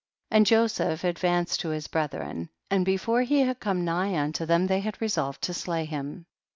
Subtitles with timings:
[0.31, 0.35] 24.
[0.39, 4.79] And Joseph advanced to his brethren, and before he had come nigh unto them, they
[4.79, 6.25] had resolved to slay him.